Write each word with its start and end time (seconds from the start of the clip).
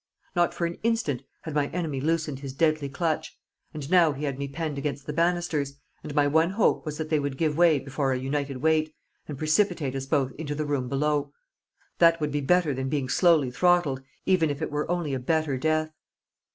Not 0.35 0.51
for 0.55 0.65
an 0.65 0.79
instant 0.81 1.21
had 1.41 1.53
my 1.53 1.67
enemy 1.67 2.01
loosened 2.01 2.39
his 2.39 2.53
deadly 2.53 2.89
clutch, 2.89 3.37
and 3.71 3.87
now 3.91 4.13
he 4.13 4.23
had 4.23 4.39
me 4.39 4.47
penned 4.47 4.79
against 4.79 5.05
the 5.05 5.13
banisters, 5.13 5.75
and 6.01 6.15
my 6.15 6.25
one 6.25 6.49
hope 6.49 6.87
was 6.87 6.97
that 6.97 7.09
they 7.09 7.19
would 7.19 7.37
give 7.37 7.55
way 7.55 7.77
before 7.77 8.07
our 8.09 8.15
united 8.15 8.57
weight, 8.57 8.95
and 9.27 9.37
precipitate 9.37 9.95
us 9.95 10.07
both 10.07 10.31
into 10.39 10.55
the 10.55 10.65
room 10.65 10.89
below. 10.89 11.31
That 11.99 12.19
would 12.19 12.31
be 12.31 12.41
better 12.41 12.73
than 12.73 12.89
being 12.89 13.09
slowly 13.09 13.51
throttled, 13.51 14.01
even 14.25 14.49
if 14.49 14.59
it 14.59 14.71
were 14.71 14.89
only 14.89 15.13
a 15.13 15.19
better 15.19 15.55
death. 15.55 15.93